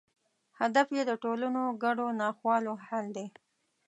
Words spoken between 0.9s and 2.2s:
یې د ټولنو ګډو